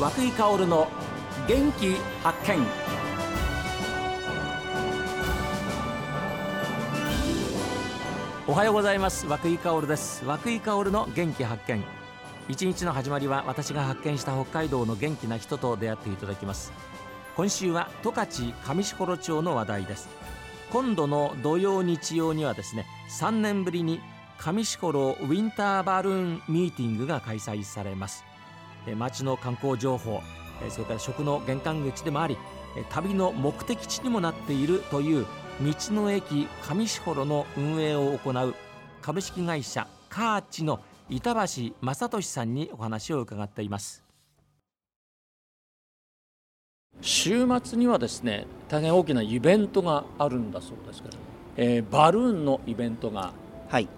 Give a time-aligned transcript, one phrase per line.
[0.00, 0.88] 和久井薫の
[1.46, 2.66] 元気発見。
[8.48, 9.26] おはようございます。
[9.26, 10.24] 和久井薫です。
[10.24, 11.84] 和久井薫の元気発見。
[12.48, 16.72] 一日の始まりは私が発見した北海道の元気な人と出会っていただきます。
[17.36, 20.08] 今週は十勝上士幌町の話題です。
[20.70, 24.00] 今度の土曜日曜にはですね3年ぶりに
[24.38, 28.29] 上士幌ウィンターバルーンミーティングが開催されます。
[28.86, 30.20] 街の観光情報
[30.68, 32.36] それから食の玄関口でもあり
[32.90, 35.26] 旅の目的地にもなっているという
[35.62, 38.54] 道の駅上士幌の運営を行う
[39.02, 44.04] 株式会社カーチの板橋正俊さんにお話を伺っています。
[47.02, 51.16] 週末にはですね大変大きなイベントがあるんだそうですけど、
[51.56, 53.32] えー、バルーンのイベントが、
[53.68, 53.88] はい、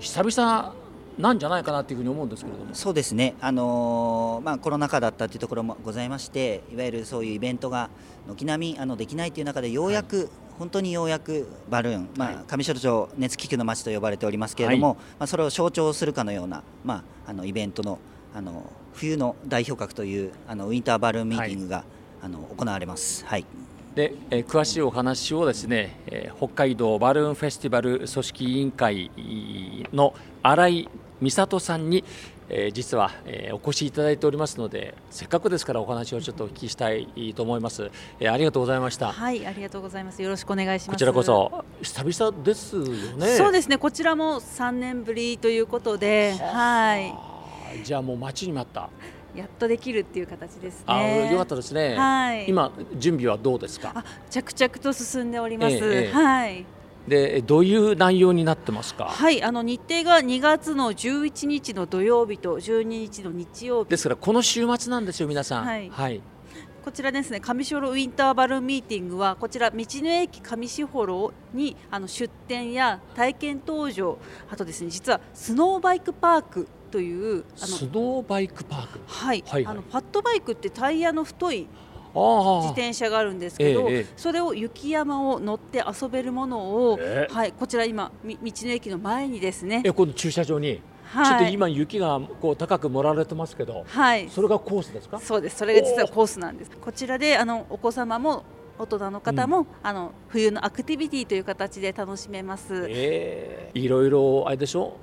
[0.00, 0.74] 久々
[1.20, 2.74] なんじゃないかなというふうに思うんですけれども。
[2.74, 7.90] そうですね、あのー、まあ、コロナ禍だったというところもございましていわゆるそういうイベントが
[8.28, 17.98] 軒並みあのできないという中でようやく、はい、本当にようやくバルーン、まあ、上庄町熱気球の街と呼ばれておりますけれども、はい、まあ、それを象徴するかのような、まあ、あのイベントの
[18.32, 21.86] あの冬の代表格というあのウィンターバルーンミーティングが、はい、
[22.22, 23.24] あの行われます。
[23.24, 23.46] はい。
[23.94, 29.10] で、えー、詳しいお話をですね、えー、北海道バルーンフェスティバル組織委員会
[29.92, 30.88] の新井
[31.20, 32.04] 美里さんに、
[32.48, 42.82] えー、実は、えー、お越しいただいておりますのでせっかくですからお話をちょっとお聞きしたいと思います、えー、ありがとうございましたはいありがとうございますよろしくお願いしますこちらこそ久々ですよ
[43.16, 47.14] ねそうですねこちらも3年ぶりということではい
[47.84, 48.88] じゃあもう待ちに待った
[49.34, 50.84] やっとできるっていう形ですね。
[50.86, 51.96] あ、よかったですね。
[51.96, 52.48] はい。
[52.48, 53.92] 今準備はどうですか？
[53.94, 55.76] あ、着々と進んでおります。
[55.76, 56.66] えーえー、はい。
[57.08, 59.06] でどういう内容になってますか？
[59.06, 63.90] はいあの日程が2月の11日の土曜日と12日の日曜日。
[63.90, 65.64] ですからこの週末なんですよ皆さん。
[65.64, 66.20] はい、はい。
[66.84, 74.18] こちらですね上士幌ウィンターバルミーティングはこちら道の駅上士幌にあの出店や体験登場
[74.50, 81.68] あとですね実はスノーバイクパークというあのスノーバイクパーク、はい、はい、はい、あのパッドバイクってタイヤの太い
[82.14, 89.82] 自転車があるんですけど、ええ、それを雪山を乗って遊べるものを、え、はい、こちら今道の駅の前にですね。
[89.84, 90.80] えこの駐車場に。
[91.12, 95.18] はい、ちょっと今雪がこう高く盛られてますけど、はい、それがコースですか？
[95.18, 95.56] そうです。
[95.56, 96.70] それが実はコースなんです。
[96.70, 98.44] こちらであのお子様も
[98.78, 104.94] 大人の方も、うん、あの冬のアクティビティという形で楽しめます、えー、いろいろあれでしょ？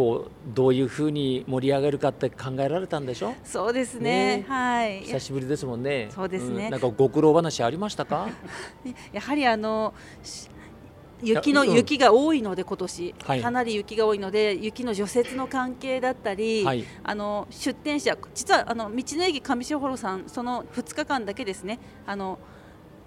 [0.00, 3.34] こうどういうふうに盛り上げるかって考えられたんでしょ？
[3.44, 5.00] そうですね、ね、はい。
[5.02, 6.08] 久しぶりですもんね。
[6.14, 8.26] そうですね、うん、なんかご苦労話ありましたか？
[9.12, 9.92] やはりあの
[11.22, 21.78] 雪の、雪が多いので今年、はい、かなり雪が多いので雪の除雪の関係だったり、はい、あの出店者実はあの道の駅上士幌さんその2日間だけですね。
[22.06, 22.38] あの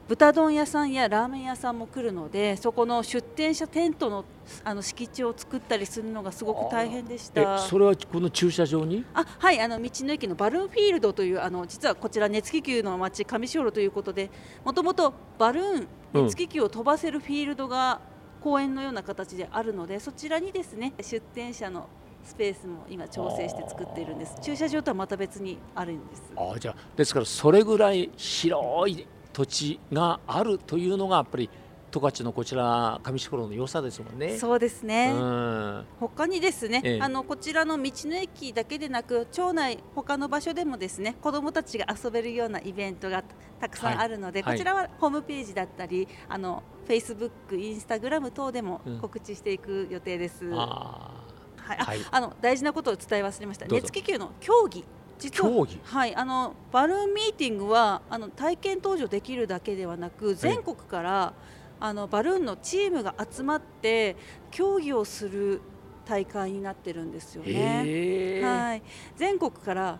[0.07, 4.25] 豚丼屋さんやラーメン屋さんも来るのでそこの出店者テントの
[4.65, 7.57] あの敷地を作ったりするのがすごく大変でした。
[7.59, 9.05] それはこの駐車場に？
[9.13, 14.29] あはいあの道の駅のバルーンフィールドというあの実はこちら熱気球の町上士幌ということで
[14.65, 18.01] もともとバルーン熱気球を飛ばせるフィールドが
[18.41, 21.87] 公園のような形であるのでそちらにですね出店者の
[22.25, 24.35] スペースも今調整して作っているんです。
[24.41, 26.23] 駐車場とはまた別にあるんです。
[26.35, 31.49] あじゃあですからそれぐらい広い土地があるというのがやっぱり
[31.91, 34.37] 十勝のこちら上士幌の良さですもんね。
[34.37, 35.11] そうですね。
[35.13, 43.23] うん、他にですね、ええ、あのこちらの道の駅だけでなく町内他の場所でもですね子どもたちが遊べるようなイベントが
[43.59, 50.45] たくさんあるので、はい、こちらはホームページだったりあのフェイスブック、インスタグラム等でも告知していく予定です。
[50.45, 51.11] うん、あ
[51.57, 53.67] はい、あ、はい、あの大事なことを伝え忘れました。
[53.67, 54.83] 熱気球の競技
[55.23, 61.33] 実ははいあのバルーンミーティングはあの体験登場できるだけではなく全国から、
[61.79, 64.17] あのバルーンのチームが集まって
[64.51, 65.61] 競技をする
[66.05, 68.41] 大会になってるんですよね。
[68.43, 68.83] はい、
[69.15, 69.97] 全国から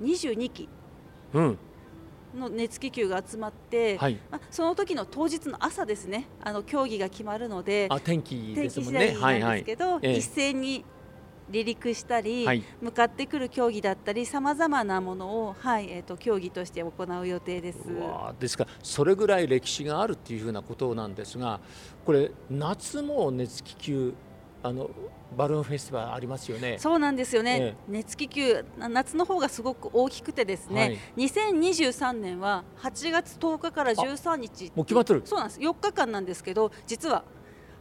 [0.00, 0.68] 22機、
[1.34, 1.58] うん。
[2.38, 6.28] の熱気球が集まって、はい、まあ、その時の当日の朝ですね。
[6.40, 9.12] あの競技が決まるのであ天気ですもんね。
[9.12, 10.84] なんですけど、はいはい、一斉に
[11.50, 17.78] 離陸したり、はい、向かってくる競技だったりさまざまなものを、はいえーと、競技として行う予定です
[18.38, 21.60] ですからそれぐらい歴史があるっていうふうなことなんですが
[22.04, 24.14] これ夏も熱気球
[24.62, 24.90] あの
[25.36, 26.76] バルーンフェスティバルありますよね。
[26.78, 27.58] そうなんですよね。
[27.60, 35.22] ええ、熱気球夏の方がすごく大きくてですね、はい、2023年は8月10日から13日もう決まってる。
[35.24, 35.60] そうなんです。
[35.60, 37.24] 4日間なんですけど、実は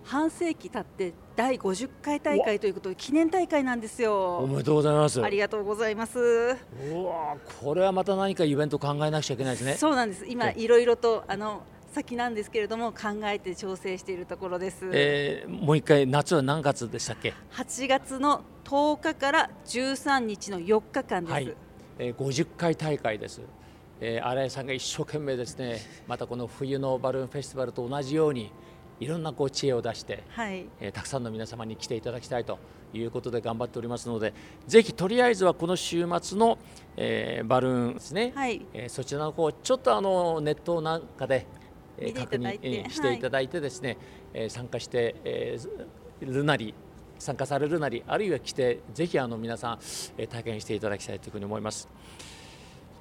[0.03, 4.37] 半世紀経って第50回大会ということで記念大会なんですよ。
[4.37, 5.21] おめでとうございます。
[5.21, 6.19] ありがとうございます。
[6.19, 9.75] うわこれはまた何かイベント考えなくちゃいけないですね。
[9.75, 10.25] そうなんです。
[10.27, 21.55] 今いろいろとあの先なんですけれども考えて調整しているところです、えー、もう一回夏は何月でしたっけ？8月の10日から13日の4日間です、はい。
[21.99, 23.41] えー、50回大会です。
[24.03, 28.51] えー、新井さんが一生懸命ですねまたこの冬のバルーンフェスティバルと同じように
[29.01, 32.59] いろんなこう知恵を出して、はい、えー、たくさんの皆様に来ていただきたいと
[32.93, 34.33] いうことで頑張っておりますので
[34.67, 36.57] ぜひとりあえずはこの週末の、
[36.95, 41.45] えー、バルーンですね、はい、えー、そちらの方ちょっとあのネットなんかで、
[41.97, 43.97] えー、確認していただいてですね、はい、
[44.33, 46.73] えー、参加して、えー、るなり
[47.17, 49.79] 参加されるなりあるいは来てぜひあの皆さん、
[50.17, 51.89] えー、体験していただきたいというふうに思います。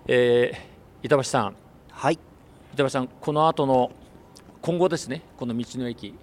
[0.07, 1.57] えー板橋さん、
[1.91, 2.19] はい、
[2.75, 3.91] 板橋さん、この後の
[4.63, 6.15] 今後ですね、この道の駅、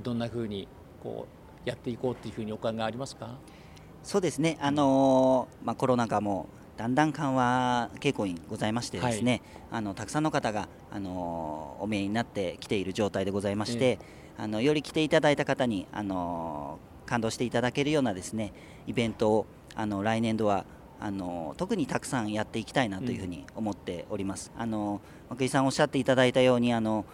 [0.00, 0.68] どんなふうに
[1.02, 1.26] こ
[1.66, 3.30] うやっていこうというふうにお考えありますか？
[4.04, 6.46] そうですね、あのー、まあ、コロナ禍も
[6.76, 18.52] だんだん緩和傾向にございましてですね、はい、あのたくさんの方が、あのー、お見えになってきている状態でございまして、えー、あのより来ていただいた方に、あのー、感動していただけるようなですね
[18.86, 20.64] イベントをあの来年度は
[21.00, 24.52] あの特にたくさんやっていきたいなというふうに思っております。
[24.54, 25.00] うん、あの
[25.30, 27.04] 涌井さんおっしゃっていただいたようにあの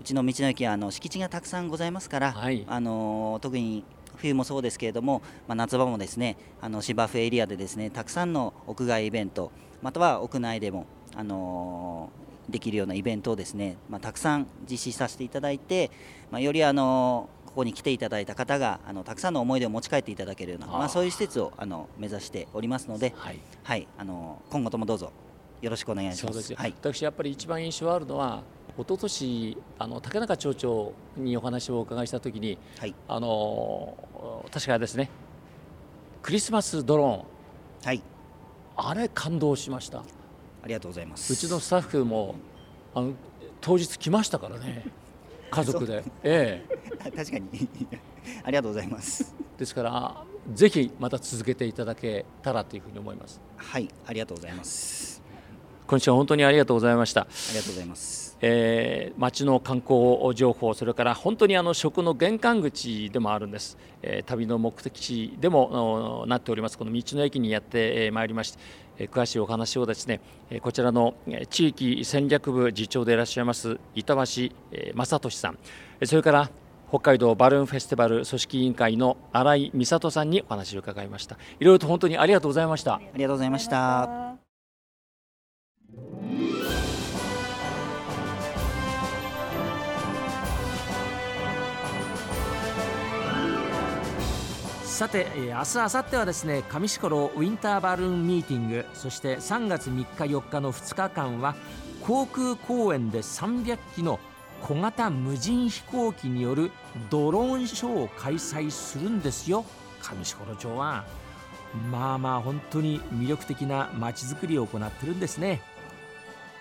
[0.00, 3.84] うちの道の駅はあの敷地がたくさんございますから、はい、あの特に
[4.16, 9.50] 冬もそうですけれども、まあ、夏場もですねあの芝生エリアでですねたくさんの屋外イベント
[9.82, 10.86] または屋内でも、
[11.16, 12.10] あの
[12.48, 15.90] できるようなイベントをですね、まあ、たくさん実施させていただいて、
[16.30, 25.12] まあ、よりあのここに来ていただいた方があのたくさんの思い出を持ち帰っていただけるようなまあ、そういう施設をあの目指しておりますので、はい、はい、あの今後ともどうぞ
[25.60, 26.54] よろしくお願いします。
[26.54, 28.42] はい、私やっぱり一番印象あるのは
[28.78, 33.96] 一昨年あの竹中町長にお話をお伺いしたときに、はい、あの
[34.50, 35.10] 確かですね
[36.22, 38.02] クリスマスドローン、はい、
[38.76, 39.98] あれ感動しました。
[39.98, 41.32] ありがとうございます。
[41.32, 42.36] うちのスタッフも
[42.94, 43.14] あの
[43.60, 44.84] 当日来ましたからね
[45.50, 47.48] 家族で、ええ、確かに。
[48.44, 49.34] ありがとうございます。
[49.58, 53.40] ですからぜひまた続けていただけたらというふうに思います。
[53.56, 55.21] はいありがとうございます
[55.92, 57.20] 今週は本当にありがとうございました。
[57.20, 58.38] ありがとうございます。
[58.40, 66.78] えー、町の観光情報それから本当にあの食の玄関口でもあるんです、えー、旅の目的地でもなっております。
[66.78, 68.58] この道の駅にやってまいりまして
[69.00, 70.22] え詳しいお話をですね
[70.62, 71.12] こちらの
[71.50, 74.22] 地域戦略部次長でいらっしゃいます板橋
[74.94, 75.58] 正俊さん。
[76.06, 76.50] それから
[76.88, 81.36] 北海道バルーンフェスティバル組織委員会の新井美里さんにお話を伺いました。
[81.60, 82.94] いろいろと本当にありがとうございました。
[82.94, 84.41] ありがとうございました
[94.92, 98.84] さて明日明後日はですね上志幌ウィンターバルーンミーティング。
[98.92, 101.56] そして3月3日4日の2日間は
[102.02, 104.20] 航空公園で300機の
[104.60, 106.70] 小型無人飛行機による
[107.08, 109.64] ドローンショーを開催するんですよ。
[110.02, 111.04] 上士幌町は。
[111.90, 115.62] まあまあ本当に魅力的な街づくりを行ってるんですね。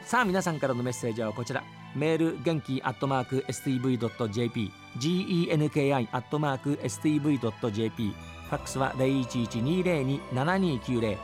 [0.05, 1.61] さあ皆さんからのメッセージはこちら。
[1.95, 11.17] メール元気アットマーク STV.jp genki アットマーク STV.jp ファックスは0112027290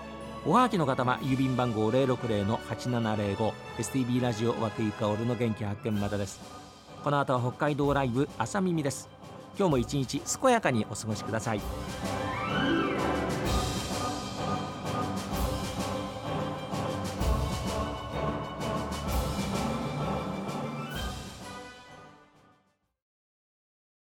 [0.46, 6.40] おはがきの方は郵便番号060-8705 STB ラジオ和久井薫の元気発見までです。
[7.04, 9.10] この後は北海道ライブ朝耳です。
[9.58, 11.60] 今日も一日健やかにお過ごしください。